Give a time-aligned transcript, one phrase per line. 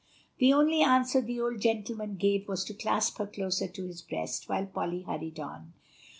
[0.39, 4.49] The only answer the old gentleman gave was to clasp her closer to his breast,
[4.49, 5.73] while Polly hurried on.